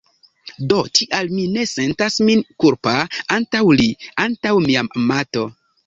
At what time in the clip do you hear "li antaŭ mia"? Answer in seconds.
3.79-4.89